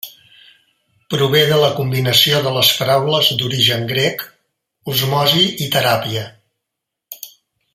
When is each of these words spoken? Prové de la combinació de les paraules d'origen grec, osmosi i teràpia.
Prové 1.13 1.41
de 1.51 1.59
la 1.63 1.67
combinació 1.79 2.39
de 2.47 2.53
les 2.55 2.71
paraules 2.79 3.29
d'origen 3.41 3.85
grec, 3.93 4.25
osmosi 4.95 5.45
i 5.67 5.69
teràpia. 5.77 6.25